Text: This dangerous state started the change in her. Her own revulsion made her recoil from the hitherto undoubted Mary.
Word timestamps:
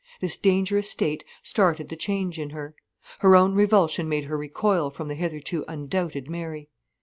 This 0.19 0.35
dangerous 0.35 0.89
state 0.89 1.23
started 1.43 1.89
the 1.89 1.95
change 1.95 2.39
in 2.39 2.49
her. 2.49 2.73
Her 3.19 3.35
own 3.35 3.53
revulsion 3.53 4.09
made 4.09 4.23
her 4.23 4.35
recoil 4.35 4.89
from 4.89 5.09
the 5.09 5.13
hitherto 5.13 5.63
undoubted 5.67 6.27
Mary. 6.27 6.69